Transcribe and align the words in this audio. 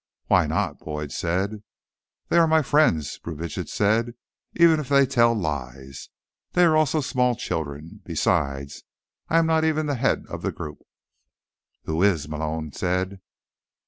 "Why 0.25 0.47
not?" 0.47 0.79
Boyd 0.79 1.11
said. 1.11 1.61
"They 2.29 2.39
are 2.39 2.47
my 2.47 2.63
friends," 2.63 3.19
Brubitsch 3.19 3.69
said. 3.69 4.15
"Even 4.55 4.79
if 4.79 4.89
they 4.89 5.05
tell 5.05 5.35
lies. 5.35 6.09
They 6.53 6.63
are 6.63 6.75
also 6.75 7.01
small 7.01 7.35
children. 7.35 8.01
Besides, 8.03 8.83
I 9.29 9.37
am 9.37 9.45
not 9.45 9.63
even 9.63 9.85
the 9.85 9.93
head 9.93 10.25
of 10.27 10.41
the 10.41 10.51
group." 10.51 10.79
"Who 11.85 12.01
is?" 12.01 12.27
Malone 12.27 12.71
said. 12.71 13.21